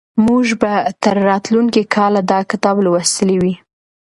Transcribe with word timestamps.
موږ 0.25 0.45
به 0.61 0.71
تر 1.03 1.15
راتلونکي 1.29 1.83
کاله 1.95 2.21
دا 2.31 2.39
کتاب 2.51 2.75
لوستلی 2.85 3.37
وي. 3.41 3.53